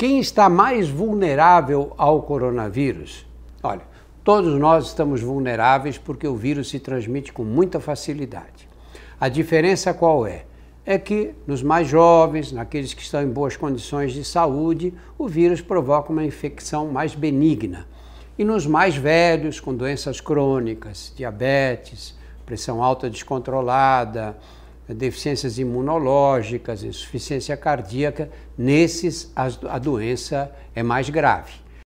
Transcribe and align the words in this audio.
Quem 0.00 0.18
está 0.18 0.48
mais 0.48 0.88
vulnerável 0.88 1.92
ao 1.98 2.22
coronavírus? 2.22 3.26
Olha, 3.62 3.82
todos 4.24 4.58
nós 4.58 4.86
estamos 4.86 5.20
vulneráveis 5.20 5.98
porque 5.98 6.26
o 6.26 6.34
vírus 6.34 6.70
se 6.70 6.80
transmite 6.80 7.34
com 7.34 7.44
muita 7.44 7.78
facilidade. 7.78 8.66
A 9.20 9.28
diferença 9.28 9.92
qual 9.92 10.26
é? 10.26 10.46
É 10.86 10.98
que 10.98 11.34
nos 11.46 11.62
mais 11.62 11.86
jovens, 11.86 12.50
naqueles 12.50 12.94
que 12.94 13.02
estão 13.02 13.22
em 13.22 13.28
boas 13.28 13.58
condições 13.58 14.14
de 14.14 14.24
saúde, 14.24 14.94
o 15.18 15.28
vírus 15.28 15.60
provoca 15.60 16.10
uma 16.10 16.24
infecção 16.24 16.86
mais 16.86 17.14
benigna. 17.14 17.86
E 18.38 18.42
nos 18.42 18.66
mais 18.66 18.96
velhos, 18.96 19.60
com 19.60 19.74
doenças 19.74 20.18
crônicas, 20.18 21.12
diabetes, 21.14 22.16
pressão 22.46 22.82
alta 22.82 23.10
descontrolada, 23.10 24.34
deficiências 24.94 25.58
imunológicas, 25.58 26.82
insuficiência 26.82 27.56
cardíaca, 27.56 28.30
nesses 28.56 29.30
a, 29.34 29.78
doença 29.78 30.50
é 30.74 30.82
mais 30.82 31.08
grave. 31.10 31.52